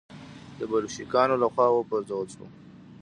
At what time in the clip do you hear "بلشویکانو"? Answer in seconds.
0.71-1.35